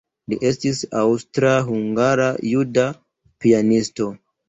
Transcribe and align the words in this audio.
Li 0.31 0.37
estis 0.51 0.79
aŭstra-hungara-juda 1.01 2.91
pianisto. 3.45 4.15